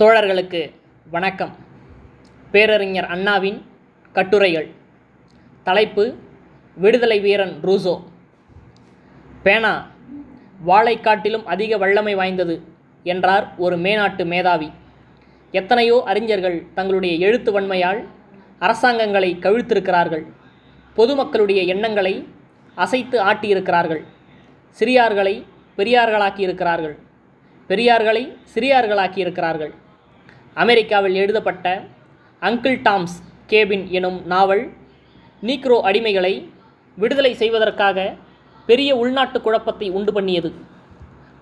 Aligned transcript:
தோழர்களுக்கு 0.00 0.72
வணக்கம். 1.10 1.56
பேரறிஞர் 2.50 3.04
அண்ணாவின் 3.04 3.66
கட்டுரைகள். 4.12 4.68
தலைப்பு 5.64 6.14
விடுதலை 6.76 7.20
வீரன் 7.20 7.58
ரூசோ. 7.62 8.04
பேனா 9.42 9.90
வாளை 10.60 11.00
காட்டிலும் 11.00 11.46
அதிக 11.46 11.76
வல்லமை 11.76 12.14
வாய்ந்தது 12.14 12.62
என்றார் 13.02 13.54
ஒரு 13.56 13.78
மேனாட்டு 13.78 14.24
மேதாவி. 14.24 14.72
எத்தனையோ 15.50 16.02
அறிஞர்கள் 16.06 16.66
தங்களுடைய 16.74 17.26
எழுத்து 17.26 17.60
வன்மையால் 17.60 18.04
அரசாங்கங்களை 18.58 19.36
கவிழ்த்திருக்கிறார்கள். 19.40 20.24
பொதுமக்களுடைய 20.96 21.66
எண்ணங்களை 21.66 22.28
அசைத்து 22.74 23.24
ஆட்டியிருக்கிறார்கள். 23.24 24.04
சிறியார்களை 24.78 25.44
பெரியார்களாக்கியிருக்கிறார்கள். 25.76 26.96
பெரியார்களை 27.68 28.36
சிறியார்களாக்கியிருக்கிறார்கள். 28.54 29.16
இருக்கிறார்கள் 29.16 29.74
அமெரிக்காவில் 30.62 31.14
எழுதப்பட்ட 31.14 31.66
அங்கிள் 32.42 32.78
டாம்ஸ் 32.82 33.16
கேபின் 33.50 33.84
எனும் 33.98 34.16
நாவல் 34.26 34.62
நீக்ரோ 35.42 35.76
அடிமைகளை 35.88 36.32
விடுதலை 36.98 37.34
செய்வதற்காக 37.34 37.98
பெரிய 38.66 38.90
உள்நாட்டு 38.96 39.38
குழப்பத்தை 39.40 39.88
உண்டு 39.90 40.12
பண்ணியது. 40.12 40.50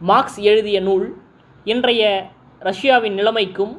மார்க்ஸ் 0.00 0.38
எழுதிய 0.50 0.80
நூல் 0.80 1.06
இன்றைய 1.64 2.02
ரஷ்யாவின் 2.58 3.14
நிலைமைக்கும் 3.14 3.74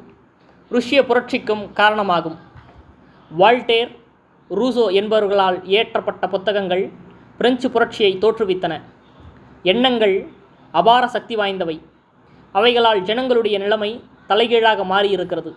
ருஷ்ய 0.70 1.02
புரட்சிக்கும் 1.02 1.64
காரணமாகும். 1.72 2.38
வால்டேர் 3.30 3.92
ரூசோ 4.50 4.88
என்பவர்களால் 5.00 5.58
இயற்றப்பட்ட 5.72 6.26
புத்தகங்கள் 6.28 6.84
பிரெஞ்சு 7.38 7.70
புரட்சியை 7.70 8.12
தோற்றுவித்தன. 8.20 8.74
எண்ணங்கள் 9.62 10.16
அபார 10.74 11.06
சக்தி 11.06 11.36
வாய்ந்தவை. 11.36 11.80
அவைகளால் 12.54 13.02
ஜனங்களுடைய 13.02 13.58
நிலைமை 13.58 13.92
தலைகீழாக 14.28 14.84
மாறியிருக்கிறது. 14.84 15.54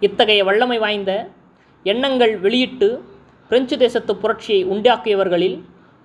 இத்தகைய 0.00 0.44
வல்லமை 0.44 0.78
வாய்ந்த 0.78 1.28
எண்ணங்கள் 1.82 2.38
வெளியிட்டு 2.38 2.88
பிரெஞ்சு 3.48 3.78
தேசத்து 3.78 4.16
புரட்சியை 4.16 4.62
உண்டாக்கியவர்களில் 4.66 5.56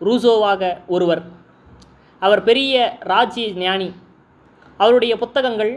ரூசோவாக 0.01 0.77
ஒருவர். 0.87 1.23
அவர் 2.19 2.43
பெரிய 2.43 2.97
ராஜ்ய 2.99 3.51
ஞானி. 3.65 3.89
அவருடைய 4.77 5.17
புத்தகங்கள் 5.17 5.73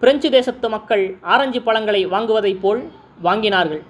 பிரெஞ்சு 0.00 0.30
தேசத்து 0.30 0.68
மக்கள் 0.68 1.18
ஆரஞ்சு 1.34 1.62
பழங்களை 1.62 2.06
வாங்குவதைப் 2.06 2.60
போல் 2.60 2.82
வாங்கினார்கள். 3.22 3.82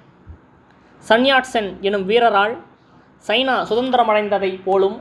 சன்யாட்சென் 1.08 1.70
எனும் 1.80 2.08
வீரரால் 2.08 2.55
சைனா 3.27 3.55
சுதந்திரமடைந்ததைப் 3.70 4.64
போலும் 4.64 4.97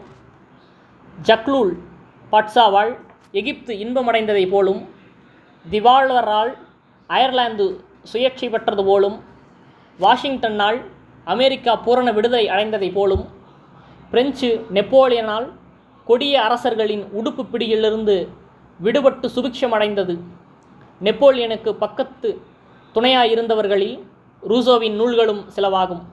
ஜக்லூல் 1.23 1.73
பட்சாவால் 2.31 2.93
எகிப்து 3.31 3.73
இன்பமடைந்ததைப் 3.75 4.49
போலும் 4.49 4.81
திவால்வரால் 5.69 6.51
அயர்லாந்து 7.07 7.65
சுயேட்சை 8.13 8.49
பெற்றது 8.49 8.83
போலும் 8.83 9.17
வாஷிங்டன்னால் 9.99 10.79
அமெரிக்கா 11.25 11.75
பூரண 11.75 12.11
விடுதலை 12.11 12.49
அடைந்ததைப் 12.49 12.93
போலும் 12.93 13.25
பிரெஞ்சு 14.11 14.49
நெப்போலியனால் 14.73 15.47
கொடிய 16.05 16.35
அரசர்களின் 16.43 17.03
உடுப்பு 17.19 17.43
பிடியிலிருந்து 17.43 18.29
விடுபட்டு 18.83 19.27
சுபிக்ஷமடைந்தது 19.35 20.15
நெப்போலியனுக்கு 21.01 21.71
பக்கத்து 21.73 22.29
துணையாயிருந்தவர்களில் 22.95 23.97
ரூசோவின் 24.49 24.95
நூல்களும் 24.95 25.43
சிலவாகும். 25.55 26.03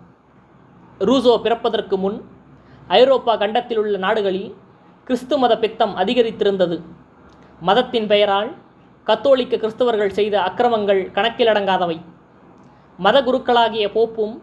ரூசோ 0.98 1.32
பிறப்பதற்கு 1.42 1.96
முன் 1.98 2.18
ஐரோப்பா 2.88 3.36
கண்டத்தில் 3.36 3.78
உள்ள 3.78 3.96
நாடுகளில் 3.98 4.50
கிறிஸ்து 5.04 5.38
மத 5.38 5.58
பித்தம் 5.58 5.96
அதிகரித்திருந்தது. 5.96 6.76
மதத்தின் 7.60 8.06
பெயரால் 8.06 8.50
கத்தோலிக்க 9.08 9.54
கிறிஸ்தவர்கள் 9.56 10.16
செய்த 10.18 10.34
அக்கிரமங்கள் 10.48 11.00
கணக்கிலடங்காதவை. 11.16 11.98
மத 12.98 13.16
குருக்களாகிய 13.22 13.86
போப்பும் 13.96 14.34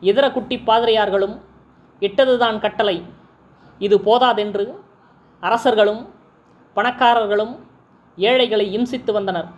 இதர 0.00 0.26
குட்டி 0.32 0.56
பாதிரியார்களும் 0.68 1.36
இட்டதுதான் 2.02 2.58
கட்டளை. 2.58 2.96
இது 3.78 3.96
போதாதென்று 4.00 4.64
அரசர்களும் 5.42 6.02
பணக்காரர்களும் 6.76 7.54
ஏழைகளை 8.18 8.66
இம்சித்து 8.78 9.12
வந்தனர். 9.12 9.48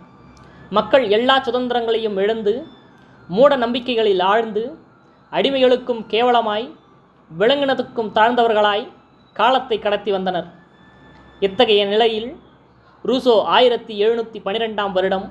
மக்கள் 0.77 1.05
எல்லா 1.17 1.35
சுதந்திரங்களையும் 1.47 2.17
இழந்து 2.23 2.53
மூட 3.29 3.51
நம்பிக்கைகளில் 3.57 4.23
ஆழ்ந்து 4.31 4.63
அடிமைகளுக்கும் 5.31 6.01
கேவலமாய் 6.13 6.67
விலங்கினத்துக்கும் 7.31 8.13
தாழ்ந்தவர்களாய் 8.17 8.85
காலத்தை 9.35 9.77
கடத்தி 9.79 10.11
வந்தனர். 10.11 10.47
இத்தகைய 11.39 11.83
நிலையில் 11.85 12.29
ரூசோ 13.09 13.33
ஆயிரத்தி 13.55 13.93
எழுநூற்றி 14.03 14.39
பன்னிரெண்டாம் 14.45 14.93
வருடம் 14.97 15.25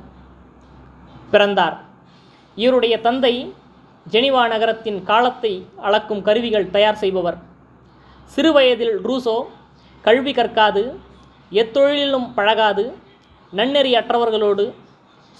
பிறந்தார். 1.32 1.76
இவருடைய 2.56 2.94
தந்தை 3.06 3.34
ஜெனிவா 4.06 4.42
நகரத்தின் 4.52 4.98
காலத்தை 5.10 5.52
அளக்கும் 5.86 6.22
கருவிகள் 6.26 6.72
தயார் 6.74 7.00
செய்பவர். 7.02 7.38
சிறுவயதில் 8.34 8.96
ரூசோ 9.06 9.36
கல்வி 10.04 10.32
கற்காது 10.32 10.82
எத்தொழிலிலும் 11.52 12.28
பழகாது 12.36 12.84
நன்னெறி 13.52 13.92
அற்றவர்களோடு 14.00 14.64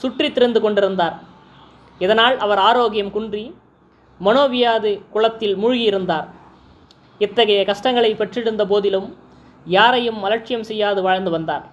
சுற்றி 0.01 0.29
திறந்து 0.33 0.61
கொண்டிருந்தார். 0.61 1.17
இதனால் 1.99 2.37
அவர் 2.45 2.63
ஆரோக்கியம் 2.69 3.13
குன்றி 3.17 3.45
மனோவியாது 4.21 4.93
குளத்தில் 5.15 5.57
மூழ்கியிருந்தார். 5.63 6.27
இத்தகைய 7.25 7.61
கஷ்டங்களை 7.71 8.15
பெற்றிருந்த 8.23 8.63
போதிலும் 8.73 9.09
யாரையும் 9.67 10.21
அலட்சியம் 10.27 10.69
செய்யாது 10.71 11.01
வாழ்ந்து 11.09 11.31
வந்தார். 11.37 11.65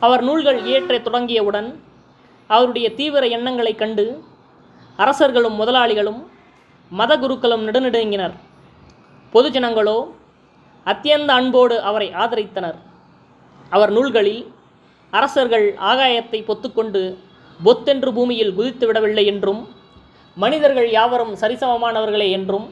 அவர் 0.00 0.22
நூல்கள் 0.22 0.64
இயற்ற 0.64 0.98
தொடங்கியவுடன் 0.98 1.68
அவருடைய 2.46 2.94
தீவிர 2.94 3.26
எண்ணங்களைக் 3.26 3.78
கண்டு 3.78 4.24
அரசர்களும் 4.96 5.58
முதலாளிகளும் 5.60 6.20
மத 6.90 7.18
குருக்களும் 7.18 7.66
நெடுநெடுங்கினர் 7.66 8.34
பொதுஜனங்களோ 9.32 9.98
அத்தியந்த 10.86 11.26
அன்போடு 11.26 11.80
அவரை 11.80 12.08
ஆதரித்தனர். 12.14 12.78
அவர் 13.70 13.92
நூல்களில் 13.92 14.52
அரசர்கள் 15.10 15.74
ஆகாயத்தை 15.74 16.40
பொத்துக்கொண்டு 16.48 17.02
பொத்தென்று 17.62 18.12
பூமியில் 18.12 18.54
குதித்து 18.54 18.86
விடவில்லை 18.86 19.26
என்றும் 19.26 19.68
மனிதர்கள் 20.34 20.90
யாவரும் 20.90 21.34
சரிசமமானவர்களே 21.34 22.30
என்றும் 22.30 22.66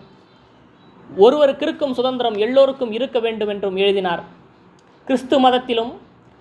ஒருவருக்கிருக்கும் 1.16 1.90
சுதந்திரம் 1.90 2.34
எல்லோருக்கும் 2.34 2.92
இருக்க 2.92 3.18
வேண்டும் 3.18 3.48
என்றும் 3.48 3.76
எழுதினார். 3.76 4.22
கிறிஸ்து 5.04 5.38
மதத்திலும் 5.38 5.92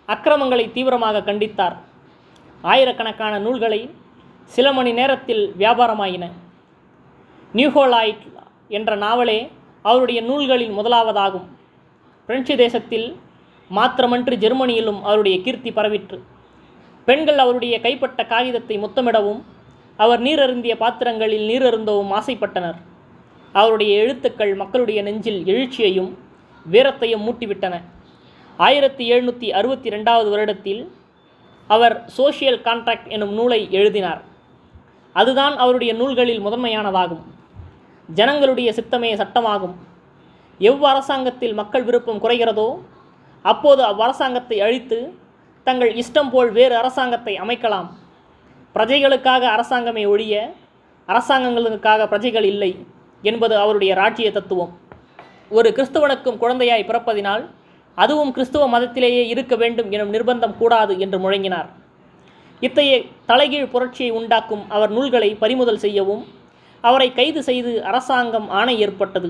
அக்கிரமங்களை 0.08 0.72
தீவிரமாக 0.72 1.20
கண்டித்தார். 1.20 1.76
ஆயிரக்கணக்கான 2.62 3.40
நூல்களை 3.40 3.90
சில 4.44 4.72
மணி 4.72 4.92
நேரத்தில் 4.92 5.54
வியாபாரமாயின. 5.60 6.26
நியூஹோலாய்ட் 7.54 8.24
என்ற 8.68 8.96
நாவலே 8.96 9.52
அவருடைய 9.82 10.22
நூல்களில் 10.22 10.72
முதலாவதாகும். 10.72 11.48
பிரெஞ்சு 12.26 12.58
தேசத்தில் 12.58 13.18
மாத்திரமன்று 13.76 14.36
ஜெர்மனியிலும் 14.44 15.02
அவருடைய 15.02 15.42
கீர்த்தி 15.42 15.72
பரவிற்று. 15.72 16.20
பெண்கள் 17.06 17.38
அவருடைய 17.38 17.80
கைப்பட்ட 17.80 18.28
காகிதத்தை 18.28 18.78
முத்தமிடவும் 18.78 19.42
அவர் 19.98 20.22
நீரருந்திய 20.22 20.76
பாத்திரங்களில் 20.76 21.48
நீரருந்தவும் 21.50 22.14
ஆசைப்பட்டனர். 22.20 22.80
அவருடைய 23.54 23.98
எழுத்துக்கள் 23.98 24.56
மக்களுடைய 24.56 25.02
நெஞ்சில் 25.02 25.44
எழுச்சியையும் 25.46 26.12
வீரத்தையும் 26.72 27.26
மூட்டிவிட்டன. 27.28 27.76
ஆயிரத்தி 28.66 29.04
எழுநூற்றி 29.14 29.48
அறுபத்தி 29.58 29.90
ரெண்டாவது 29.96 30.30
வருடத்தில் 30.34 30.80
அவர் 31.70 31.96
சோஷியல் 32.18 32.60
கான்ட்ராக்ட் 32.68 33.10
எனும் 33.16 33.34
நூலை 33.38 33.60
எழுதினார். 33.80 34.22
அதுதான் 35.16 35.56
அவருடைய 35.64 35.92
நூல்களில் 36.00 36.42
முதன்மையானதாகும். 36.46 37.24
ஜனங்களுடைய 38.10 38.70
சித்தமே 38.78 39.12
சட்டமாகும். 39.22 39.76
எவ் 40.70 40.86
அரசாங்கத்தில் 40.92 41.56
மக்கள் 41.60 41.86
விருப்பம் 41.88 42.22
குறைகிறதோ 42.24 42.70
அப்போது 43.52 43.82
அவ்வரசாங்கத்தை 43.92 44.58
அழித்து 44.68 45.00
தங்கள் 45.68 45.92
இஷ்டம் 46.02 46.32
போல் 46.34 46.52
வேறு 46.58 46.76
அரசாங்கத்தை 46.82 47.34
அமைக்கலாம். 47.44 47.88
பிரஜைகளுக்காக 48.76 49.44
அரசாங்கமே 49.56 50.06
ஒழிய 50.14 50.34
அரசாங்கங்களுக்காக 51.08 52.08
பிரஜைகள் 52.14 52.48
இல்லை 52.54 52.72
என்பது 53.30 53.56
அவருடைய 53.64 53.92
ராஜ்ய 54.02 54.32
தத்துவம். 54.32 54.74
ஒரு 55.58 55.70
கிறிஸ்துவனுக்கும் 55.78 56.42
குழந்தையாய் 56.42 56.90
பிறப்பதினால் 56.90 57.46
அதுவும் 58.04 58.32
கிறிஸ்துவ 58.36 58.66
மதத்திலேயே 58.74 59.22
இருக்க 59.34 59.54
வேண்டும் 59.62 59.90
எனும் 59.96 60.14
நிர்பந்தம் 60.16 60.58
கூடாது 60.62 60.94
என்று 61.04 61.18
முழங்கினார். 61.24 61.70
இத்தகைய 62.66 62.98
தலைகீழ் 63.30 63.72
புரட்சியை 63.74 64.12
உண்டாக்கும் 64.20 64.64
அவர் 64.76 64.92
நூல்களை 64.98 65.30
பறிமுதல் 65.44 65.84
செய்யவும் 65.86 66.24
அவரை 66.84 67.08
கைது 67.20 67.42
செய்து 67.48 67.72
அரசாங்கம் 67.90 68.48
ஆணை 68.60 68.76
ஏற்பட்டது. 68.86 69.30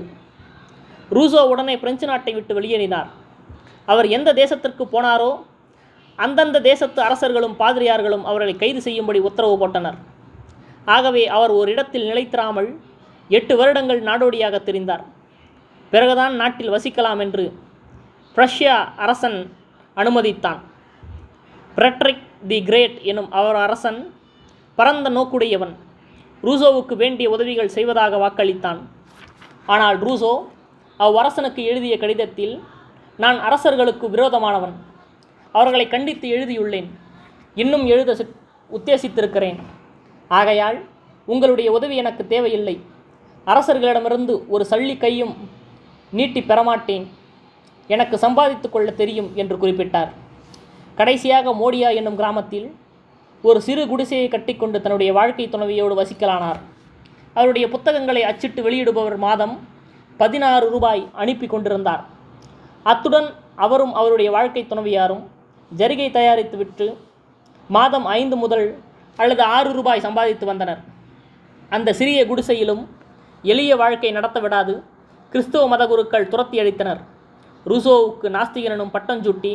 ரூசோ 1.16 1.42
உடனே 1.52 1.74
பிரெஞ்சு 1.82 2.06
நாட்டை 2.10 2.32
விட்டு 2.36 2.52
வெளியேறினார். 2.58 3.08
அவர் 3.92 4.08
எந்த 4.16 4.30
தேசத்திற்கு 4.40 4.84
போனாரோ 4.94 5.30
அந்தந்த 6.18 6.58
தேசத்து 6.68 7.00
அரசர்களும் 7.06 7.56
பாதிரியார்களும் 7.60 8.24
அவர்களை 8.30 8.54
கைது 8.62 8.80
செய்யும்படி 8.86 9.20
உத்தரவு 9.28 9.56
போட்டனர். 9.62 9.98
ஆகவே 10.96 11.22
அவர் 11.36 11.52
ஒரு 11.60 11.68
இடத்தில் 11.74 12.08
நிலைத்திராமல் 12.10 12.68
எட்டு 13.30 13.54
வருடங்கள் 13.60 14.00
நாடோடியாக 14.08 14.56
தெரிந்தார். 14.68 15.04
பிறகுதான் 15.92 16.34
நாட்டில் 16.42 16.74
வசிக்கலாம் 16.74 17.22
என்று 17.24 17.44
ரஷ்யா 18.38 18.92
அரசன் 18.96 19.52
அனுமதித்தான். 19.96 20.58
ஃப்ரெட்ரிக் 21.76 22.18
தி 22.48 22.62
கிரேட் 22.62 22.98
எனும் 23.00 23.32
அவர் 23.32 23.54
அரசன் 23.54 24.14
பரந்த 24.74 25.10
நோக்குடையவன். 25.10 25.74
ரூசோவுக்கு 26.42 26.94
வேண்டிய 26.94 27.30
உதவிகள் 27.30 27.68
செய்வதாக 27.68 28.16
வாக்களித்தான். 28.16 28.78
ஆனால் 29.66 30.02
ரூசோ 30.02 30.48
அவ்வரசனுக்கு 30.98 31.64
எழுதிய 31.64 31.98
கடிதத்தில் 31.98 32.62
நான் 33.16 33.40
அரசர்களுக்கு 33.40 34.10
விரோதமானவன். 34.10 34.72
அவர்களை 35.52 35.88
கண்டித்து 35.88 36.28
எழுதியுள்ளேன். 36.28 36.98
இன்னும் 37.54 37.86
எழுத 37.86 38.14
சித்- 38.14 38.36
உத்தேசித்திருக்கிறேன். 38.72 39.58
ஆகையால் 40.28 40.84
உங்களுடைய 41.26 41.72
உதவி 41.72 41.96
எனக்கு 41.96 42.26
தேவையில்லை. 42.26 42.80
அரசர்களிடமிருந்து 43.46 44.48
ஒரு 44.48 44.66
சல்லி 44.70 44.96
கையும் 44.96 45.36
நீட்டி 46.10 46.42
பெறமாட்டேன் 46.42 47.17
எனக்கு 47.94 48.16
சம்பாதித்து 48.24 48.68
கொள்ள 48.70 48.88
தெரியும் 49.00 49.30
என்று 49.40 49.56
குறிப்பிட்டார். 49.56 50.10
கடைசியாக 50.98 51.52
மோடியா 51.60 51.88
என்னும் 51.98 52.18
கிராமத்தில் 52.20 52.68
ஒரு 53.48 53.58
சிறு 53.66 53.82
குடிசையை 53.88 54.28
கட்டிக்கொண்டு 54.28 54.78
தன்னுடைய 54.84 55.10
வாழ்க்கை 55.18 55.46
துணவியோடு 55.48 55.94
வசிக்கலானார். 56.00 56.60
அவருடைய 57.34 57.68
புத்தகங்களை 57.74 58.22
அச்சிட்டு 58.30 58.60
வெளியிடுபவர் 58.66 59.18
மாதம் 59.26 59.54
பதினாறு 60.16 60.66
ரூபாய் 60.70 61.02
அனுப்பி 61.22 61.46
கொண்டிருந்தார். 61.46 62.02
அத்துடன் 62.82 63.28
அவரும் 63.64 63.94
அவருடைய 64.00 64.28
வாழ்க்கை 64.36 64.62
துணவியாரும் 64.70 65.22
ஜரிகை 65.70 66.08
தயாரித்துவிட்டு 66.16 66.86
மாதம் 67.68 68.06
ஐந்து 68.20 68.36
முதல் 68.36 68.66
அல்லது 69.16 69.42
ஆறு 69.56 69.70
ரூபாய் 69.72 70.04
சம்பாதித்து 70.06 70.46
வந்தனர். 70.46 70.80
அந்த 71.76 71.92
சிறிய 71.92 72.20
குடிசையிலும் 72.26 72.82
எளிய 73.42 73.72
வாழ்க்கை 73.76 74.10
நடத்த 74.10 74.38
விடாது 74.40 74.74
கிறிஸ்துவ 75.32 75.64
மதகுருக்கள் 75.72 76.28
துரத்தி 76.32 76.56
அளித்தனர் 76.62 77.00
ரூசோவுக்கு 77.66 78.28
நாஸ்திகன் 78.36 78.74
எனும் 78.76 78.92
பட்டஞ்சூட்டி 78.96 79.52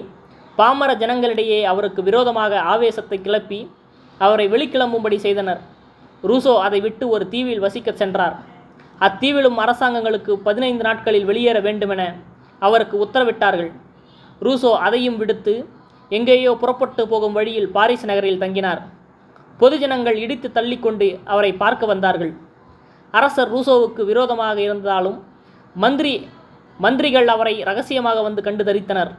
பாமர 0.58 0.92
ஜனங்களிடையே 1.02 1.60
அவருக்கு 1.72 2.02
விரோதமாக 2.08 2.60
ஆவேசத்தை 2.74 3.18
கிளப்பி 3.22 3.60
அவரை 4.20 4.46
வெளிக்கிளம்பும்படி 4.54 5.18
செய்தனர். 5.26 5.62
ரூசோ 6.30 6.54
அதை 6.66 6.80
விட்டு 6.86 7.06
ஒரு 7.16 7.26
தீவில் 7.32 7.64
வசிக்கச் 7.66 8.02
சென்றார். 8.02 8.36
அத்தீவிலும் 9.08 9.58
அரசாங்கங்களுக்கு 9.64 10.34
பதினைந்து 10.48 10.84
நாட்களில் 10.88 11.28
வெளியேற 11.30 11.58
வேண்டுமென 11.68 12.02
அவருக்கு 12.62 12.96
உத்தரவிட்டார்கள். 13.06 13.72
ரூசோ 14.46 14.72
அதையும் 14.88 15.18
விடுத்து 15.22 15.54
எங்கேயோ 16.12 16.52
புறப்பட்டு 16.62 17.04
போகும் 17.12 17.36
வழியில் 17.38 17.70
பாரிஸ் 17.76 18.06
நகரில் 18.12 18.42
தங்கினார். 18.44 18.82
பொதுஜனங்கள் 19.60 20.18
இடித்து 20.24 20.48
தள்ளிக்கொண்டு 20.58 21.08
அவரை 21.34 21.52
பார்க்க 21.64 21.86
வந்தார்கள். 21.92 22.34
அரசர் 23.14 23.52
ரூசோவுக்கு 23.56 24.02
விரோதமாக 24.12 24.58
இருந்தாலும் 24.68 25.18
மந்திரி 25.84 26.14
மந்திரிகள் 26.83 27.27
அவரை 27.33 27.56
ரகசியமாக 27.69 28.21
வந்து 28.27 28.41
கண்டு 28.47 28.63
தரித்தனர். 28.69 29.12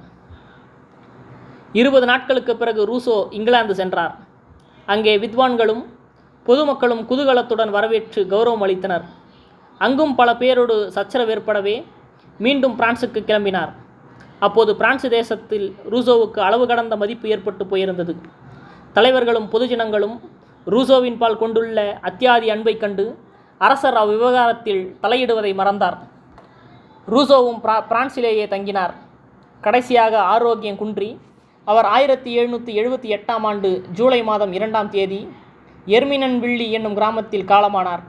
இருபது 1.80 2.06
நாட்களுக்கு 2.10 2.52
பிறகு 2.62 2.82
ரூசோ 2.90 3.16
இங்கிலாந்து 3.38 3.74
சென்றார். 3.80 4.14
அங்கே 4.92 5.12
வித்வான்களும் 5.24 5.82
பொதுமக்களும் 6.46 7.02
குதூகலத்துடன் 7.10 7.72
வரவேற்று 7.76 8.22
கௌரவம் 8.32 8.64
அளித்தனர். 8.64 9.04
அங்கும் 9.80 10.14
பல 10.18 10.30
பேரோடு 10.40 10.74
சச்சரவு 10.96 11.32
ஏற்படவே 11.34 11.76
மீண்டும் 12.44 12.76
பிரான்சுக்கு 12.80 13.20
கிளம்பினார். 13.28 13.72
அப்போது 14.46 14.70
பிரான்சு 14.80 15.08
தேசத்தில் 15.18 15.66
ரூசோவுக்கு 15.92 16.40
அளவு 16.46 16.64
கடந்த 16.70 16.94
மதிப்பு 17.02 17.26
ஏற்பட்டு 17.34 17.64
போயிருந்தது. 17.70 18.14
தலைவர்களும் 18.96 19.48
பொதுஜனங்களும் 19.52 20.16
ரூசோவின் 20.74 21.18
பால் 21.22 21.40
கொண்டுள்ள 21.42 21.78
அத்தியாதி 22.08 22.48
அன்பைக் 22.54 22.82
கண்டு 22.82 23.04
அரசர் 23.66 23.98
அவ்விவகாரத்தில் 24.02 24.82
தலையிடுவதை 25.02 25.52
மறந்தார். 25.60 25.98
ரூசோவும் 27.12 27.58
பிரா 27.64 27.74
பிரான்சிலேயே 27.90 28.44
தங்கினார். 28.52 28.94
கடைசியாக 29.60 30.14
ஆரோக்கியம் 30.34 30.78
குன்றி. 30.82 31.10
அவர் 31.64 31.86
ஆயிரத்தி 31.96 32.30
எழுநூற்றி 32.38 32.72
எழுபத்தி 32.80 33.08
எட்டாம் 33.16 33.44
ஆண்டு 33.50 33.70
ஜூலை 33.98 34.20
மாதம் 34.22 34.52
இரண்டாம் 34.52 34.90
தேதி 34.94 35.20
எர்மினன்வில்லி 35.86 36.66
என்னும் 36.76 36.96
கிராமத்தில் 36.98 37.46
காலமானார். 37.52 38.02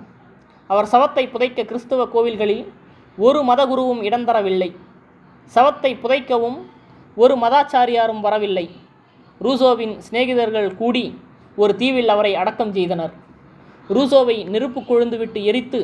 அவர் 0.69 0.89
சவத்தை 0.93 1.25
புதைக்க 1.33 1.63
கிறிஸ்துவ 1.63 2.07
கோவில்களில் 2.13 2.65
ஒரு 3.17 3.41
மதகுருவும் 3.49 4.01
இடம் 4.07 4.25
தரவில்லை 4.27 4.69
சவத்தை 5.55 5.91
புதைக்கவும் 6.03 6.57
ஒரு 7.15 7.33
மதாச்சாரியாரும் 7.35 8.23
வரவில்லை. 8.25 8.67
ரூசோவின் 9.41 9.95
சிநேகிதர்கள் 10.05 10.69
கூடி 10.75 11.05
ஒரு 11.55 11.73
தீவில் 11.75 12.09
அவரை 12.09 12.35
அடக்கம் 12.41 12.73
செய்தனர். 12.73 13.13
ரூசோவை 13.95 14.37
நெருப்பு 14.53 14.81
கொழுந்துவிட்டு 14.81 15.41
எரித்து 15.49 15.81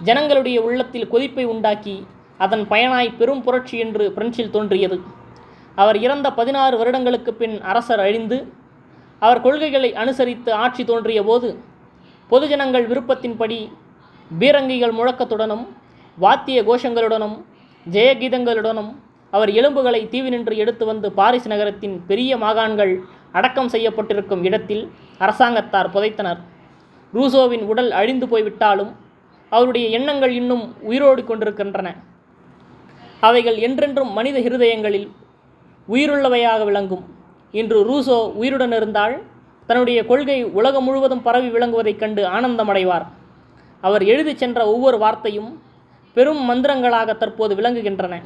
ஜனங்களுடைய 0.00 0.58
உள்ளத்தில் 0.62 1.10
கொதிப்பை 1.12 1.44
உண்டாக்கி 1.44 1.96
அதன் 2.38 2.64
பயனாய் 2.70 3.16
பெரும் 3.16 3.42
புரட்சி 3.42 3.78
என்று 3.78 4.12
பிரெஞ்சில் 4.16 4.50
தோன்றியது. 4.50 5.00
அவர் 5.74 5.96
இறந்த 5.96 6.32
பதினாறு 6.32 6.76
வருடங்களுக்கு 6.76 7.34
பின் 7.34 7.60
அரசர் 7.60 8.00
அழிந்து 8.00 8.52
அவர் 9.18 9.40
கொள்கைகளை 9.40 9.94
அனுசரித்து 9.94 10.52
ஆட்சி 10.52 10.84
தோன்றிய 10.84 11.22
போது 11.22 11.58
பொதுஜனங்கள் 12.30 12.86
விருப்பத்தின்படி 12.86 13.72
பீரங்கிகள் 14.38 14.94
முழக்கத்துடனும் 14.98 15.64
வாத்திய 16.18 16.62
கோஷங்களுடனும் 16.62 17.36
ஜெயகீதங்களுடனும் 17.90 18.90
அவர் 19.30 19.50
எலும்புகளை 19.50 20.08
தீவினின்று 20.08 20.56
எடுத்து 20.56 20.86
வந்து 20.86 21.12
பாரிஸ் 21.12 21.48
நகரத்தின் 21.48 22.06
பெரிய 22.06 22.36
மாகாண்கள் 22.36 23.04
அடக்கம் 23.32 23.68
செய்யப்பட்டிருக்கும் 23.68 24.44
இடத்தில் 24.44 24.90
அரசாங்கத்தார் 25.18 25.90
புதைத்தனர். 25.90 26.40
ரூசோவின் 27.14 27.64
உடல் 27.64 27.90
அழிந்து 27.90 28.28
போய்விட்டாலும் 28.28 28.96
அவருடைய 29.48 29.88
எண்ணங்கள் 29.88 30.30
இன்னும் 30.30 30.74
உயிரோடு 30.80 31.24
கொண்டிருக்கின்றன. 31.24 31.88
அவைகள் 33.22 33.56
என்றென்றும் 33.56 34.12
மனித 34.12 34.38
ஹிருதயங்களில் 34.38 35.08
உயிருள்ளவையாக 35.88 36.64
விளங்கும். 36.64 37.04
இன்று 37.52 37.78
ரூசோ 37.84 38.32
உயிருடன் 38.32 38.72
இருந்தால் 38.72 39.22
தன்னுடைய 39.66 40.06
கொள்கை 40.06 40.44
உலகம் 40.44 40.84
முழுவதும் 40.84 41.22
பரவி 41.22 41.48
விளங்குவதைக் 41.48 41.98
கண்டு 41.98 42.26
ஆனந்தமடைவார். 42.28 43.06
அவர் 43.80 44.02
எழுதிச் 44.02 44.38
சென்ற 44.38 44.66
ஒவ்வொரு 44.66 44.98
வார்த்தையும் 44.98 45.62
பெரும் 46.14 46.50
மந்திரங்களாக 46.50 47.16
தற்போது 47.16 47.54
விளங்குகின்றன. 47.54 48.20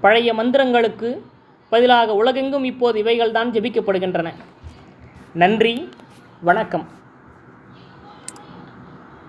பழைய 0.00 0.34
மந்திரங்களுக்கு 0.34 1.20
பதிலாக 1.70 2.14
உலகெங்கும் 2.14 2.64
இப்போது 2.64 3.02
இவைகள்தான் 3.02 3.50
ஜெபிக்கப்படுகின்றன. 3.50 4.32
நன்றி. 5.34 5.88
வணக்கம். 6.42 6.86